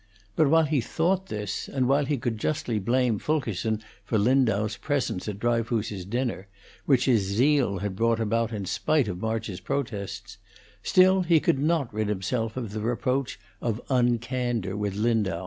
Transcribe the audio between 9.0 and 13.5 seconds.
of March's protests, still he could not rid himself of the reproach